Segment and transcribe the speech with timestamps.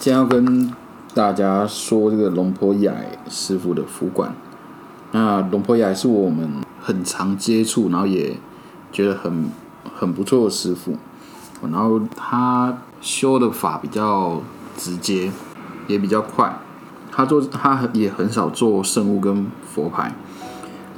[0.00, 0.72] 今天要跟
[1.12, 2.90] 大家说这个龙婆雅
[3.28, 4.34] 师傅的福管。
[5.12, 6.50] 那龙婆雅是我们
[6.80, 8.34] 很常接触，然后也
[8.90, 9.50] 觉得很
[9.94, 10.96] 很不错的师傅。
[11.60, 14.40] 然后他修的法比较
[14.74, 15.30] 直接，
[15.86, 16.58] 也比较快。
[17.12, 20.14] 他做他也很少做圣物跟佛牌。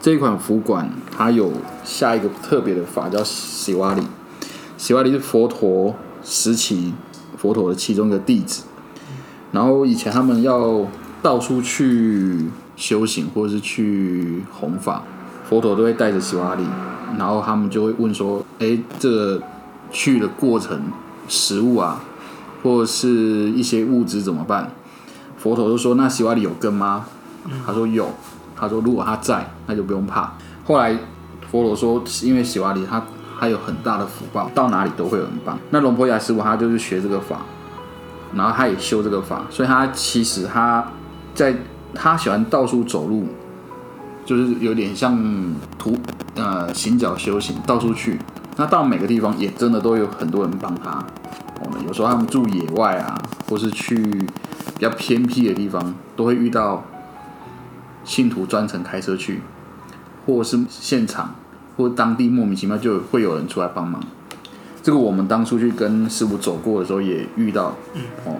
[0.00, 1.50] 这一款福管，它有
[1.82, 4.06] 下一个特别的法叫喜瓦里。
[4.77, 6.95] 喜瓦里是佛陀时期
[7.37, 8.62] 佛陀的其中一个弟子。
[9.52, 10.84] 然后以前他们要
[11.23, 15.02] 到处去修行，或者是去弘法，
[15.45, 16.65] 佛陀都会带着洗瓦里，
[17.19, 19.43] 然后他们就会问说：“哎，这个
[19.91, 20.80] 去的过程，
[21.29, 22.02] 食物啊，
[22.62, 24.73] 或者是一些物质怎么办？”
[25.37, 27.05] 佛陀就说：“那洗瓦里有根吗？”
[27.66, 28.09] 他说：“有。”
[28.57, 30.32] 他说：“如果他在，那就不用怕。”
[30.65, 30.96] 后来
[31.51, 33.04] 佛陀说：“因为洗瓦里他
[33.38, 37.43] 他有很大的福报，到哪里都会有人帮。”那龙婆雅师傅他就是学这个法。
[38.35, 40.87] 然后他也修这个法，所以他其实他
[41.35, 41.55] 在
[41.95, 43.27] 他喜欢到处走路，
[44.25, 45.16] 就是有点像
[45.79, 45.99] 徒
[46.35, 48.19] 呃行脚修行，到处去。
[48.57, 51.05] 那到每个地方也真的都有很多人帮他。
[51.60, 56.85] 我哦，有时候他们住野外啊，或是去比较偏僻的地方，都会遇到
[58.05, 59.41] 信徒专程开车去，
[60.27, 61.35] 或是现场
[61.77, 64.03] 或当地莫名其妙就会有人出来帮忙。
[64.83, 67.77] 这个我们当初去跟师傅走过的时候也遇到，
[68.25, 68.34] 哦，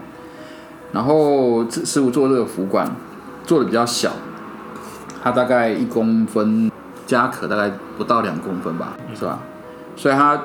[0.91, 2.91] 然后师师傅做这个福管
[3.45, 4.11] 做的比较小，
[5.23, 6.69] 它大概一公分，
[7.07, 9.39] 加壳大概不到两公分吧，是吧？
[9.95, 10.43] 所以它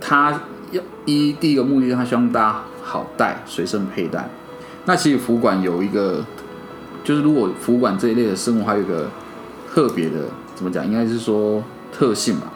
[0.00, 4.26] 它要一第一个目的，它希望大家好带，随身佩戴。
[4.86, 6.24] 那其实福管有一个，
[7.04, 9.10] 就是如果福管这一类的生物，还有一个
[9.70, 10.20] 特别的，
[10.54, 10.86] 怎么讲？
[10.86, 12.46] 应该是说特性吧。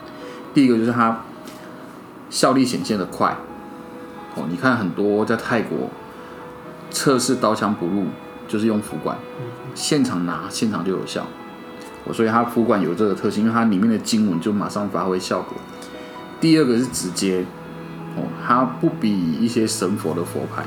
[0.51, 1.21] 第一个就是它。
[2.29, 3.37] 效力显现的快
[4.35, 4.43] 哦！
[4.49, 5.89] 你看很多在泰国
[6.91, 8.05] 测试刀枪不入，
[8.47, 9.17] 就是用符管，
[9.73, 11.25] 现场拿现场就有效。
[12.03, 15.53] 我，所以它符管有这个特性，因为它里面的经文就马上发挥效果。
[16.39, 17.45] 第二个是直接
[18.15, 20.65] 哦，它不比一些神佛的佛牌，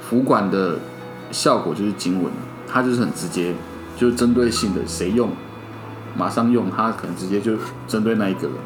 [0.00, 0.78] 符管的
[1.30, 2.32] 效果就是经文，
[2.66, 3.54] 它就是很直接，
[3.96, 5.30] 就是针对性的，谁用
[6.16, 7.52] 马上用，它可能直接就
[7.86, 8.56] 针对那一个人。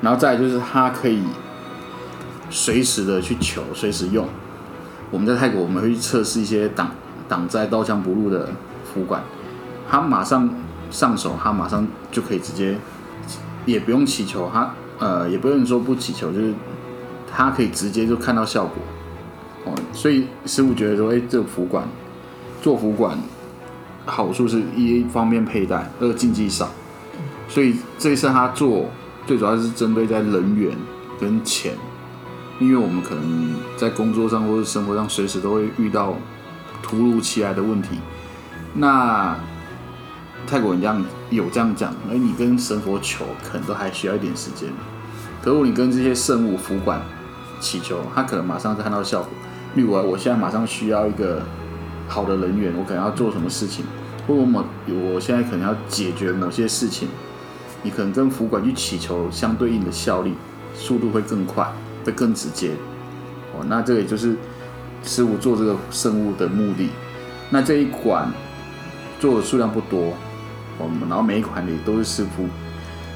[0.00, 1.22] 然后再就是它可以
[2.50, 4.26] 随时的去求，随时用。
[5.10, 6.90] 我们在泰国，我们会去测试一些挡
[7.28, 8.50] 挡在刀枪不入的
[8.84, 9.22] 福管，
[9.90, 10.48] 它马上
[10.90, 12.78] 上手，它马上就可以直接，
[13.66, 16.54] 也不用祈求，它呃也不用说不祈求，就是
[17.30, 18.76] 它可以直接就看到效果。
[19.64, 21.88] 哦，所以师傅觉得说，哎，这个福管
[22.62, 23.18] 做福管
[24.06, 26.68] 好处是一方便佩戴，二禁忌少，
[27.48, 28.86] 所以这一次他做。
[29.28, 30.74] 最主要是针对在人员
[31.20, 31.76] 跟钱，
[32.58, 36.16] 因为我们可能在工作上或者生活上随时都会遇到
[36.82, 37.98] 突如其来的问题。
[38.72, 39.36] 那
[40.46, 44.70] 泰国人这样有这样讲，而你跟神佛求，可能都还需要一点时间。
[45.42, 47.02] 可如果你跟这些圣物、福管
[47.60, 49.28] 祈求，他可能马上就看到效果。
[49.74, 51.42] 例如，我现在马上需要一个
[52.08, 53.84] 好的人员，我可能要做什么事情，
[54.26, 57.08] 或我某我现在可能要解决某些事情。
[57.82, 60.34] 你可能跟福管去祈求相对应的效力，
[60.74, 61.70] 速度会更快，
[62.04, 62.72] 会更直接。
[63.54, 64.36] 哦，那这也就是
[65.02, 66.88] 师傅做这个圣物的目的。
[67.50, 68.30] 那这一款
[69.20, 70.12] 做的数量不多，
[70.78, 72.46] 我哦，然后每一款里都是师傅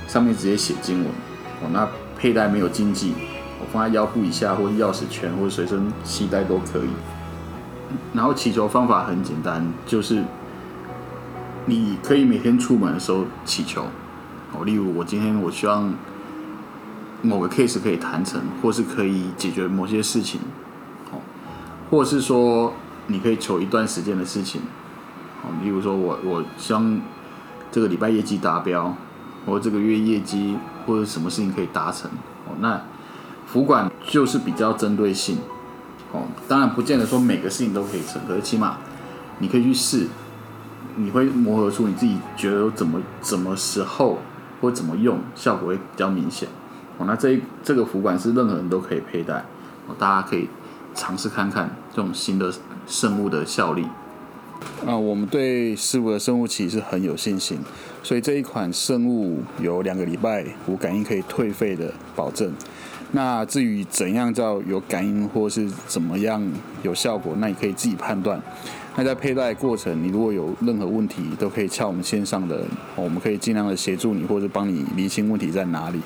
[0.08, 1.08] 上面直接写经文。
[1.62, 3.14] 哦，那佩戴没有禁忌，
[3.60, 6.88] 我放在腰部以下，或者钥匙圈，或者随身携带都可以。
[8.14, 10.22] 然后祈求方法很简单，就是
[11.66, 13.84] 你可以每天出门的时候祈求。
[14.54, 15.92] 哦，例如我今天我希望
[17.22, 20.40] 某个 case 可以谈成，或是可以解决某些事情，
[21.10, 21.18] 哦，
[21.90, 22.74] 或者是说
[23.06, 24.60] 你可以求一段时间的事情，
[25.42, 27.00] 哦，例如说我我希望
[27.70, 28.94] 这个礼拜业绩达标，
[29.46, 32.10] 或这个月业绩或者什么事情可以达成，
[32.46, 32.82] 哦，那
[33.46, 35.38] 服管就是比较针对性，
[36.12, 38.76] 哦，当然不见得说每个事情都可以成，可是起码
[39.38, 40.08] 你可以去试，
[40.96, 44.18] 你会磨合出你自己觉得怎么怎么时候。
[44.62, 46.48] 或怎么用效果会比较明显
[46.96, 47.04] 哦？
[47.06, 49.44] 那这这个福管是任何人都可以佩戴，
[49.98, 50.48] 大家可以
[50.94, 52.50] 尝试看看这种新的
[52.86, 53.84] 生物的效力。
[54.86, 57.58] 啊，我们对师傅的生物器是很有信心，
[58.04, 62.52] 所以这一款生物有两个礼拜无感应可以退费的保证。
[63.10, 66.40] 那至于怎样叫有感应或是怎么样
[66.82, 68.40] 有效果，那你可以自己判断。
[68.94, 72.62] 那在佩戴过程，你如果有任何问题，都可以敲我们线上的，
[72.94, 75.98] 我们可以尽量的协助你，或者帮你厘清问题在哪里。